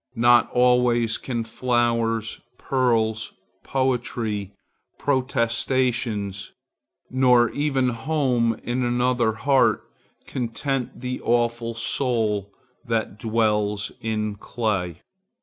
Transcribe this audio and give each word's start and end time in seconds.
Not 0.15 0.49
always 0.51 1.19
can 1.19 1.43
flowers, 1.43 2.41
pearls, 2.57 3.33
poetry, 3.63 4.51
protestations, 4.97 6.53
nor 7.11 7.51
even 7.51 7.89
home 7.89 8.59
in 8.63 8.83
another 8.83 9.33
heart, 9.33 9.83
content 10.25 11.01
the 11.01 11.21
awful 11.21 11.75
soul 11.75 12.51
that 12.85 13.19
dwells 13.19 13.91
in 14.01 14.37
clay. 14.37 15.03